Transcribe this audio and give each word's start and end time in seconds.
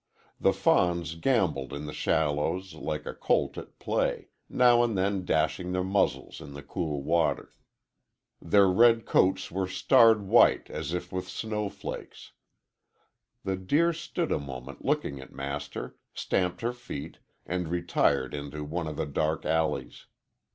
The 0.39 0.51
fawns 0.51 1.13
gambolled 1.13 1.73
in 1.73 1.85
the 1.85 1.93
shallows 1.93 2.73
like 2.73 3.05
a 3.05 3.13
colt 3.13 3.55
at 3.55 3.77
play, 3.77 4.29
now 4.49 4.81
and 4.81 4.97
then 4.97 5.25
dashing 5.25 5.73
their 5.73 5.83
muzzles 5.83 6.41
in 6.41 6.53
the 6.53 6.63
cool 6.63 7.03
water. 7.03 7.53
Their 8.41 8.67
red 8.67 9.05
coats 9.05 9.51
were 9.51 9.67
starred 9.67 10.23
white 10.23 10.71
as 10.71 10.91
if 10.91 11.11
with 11.11 11.29
snow 11.29 11.69
flakes. 11.69 12.31
The 13.43 13.57
deer 13.57 13.93
stood 13.93 14.31
a 14.31 14.39
moment 14.39 14.83
looking 14.83 15.19
at 15.21 15.33
Master, 15.35 15.97
stamped 16.15 16.61
her 16.61 16.73
feet, 16.73 17.19
and 17.45 17.67
retired 17.67 18.33
into 18.33 18.63
one 18.63 18.87
of 18.87 18.95
the 18.97 19.05
dark 19.05 19.45
alleys. 19.45 20.07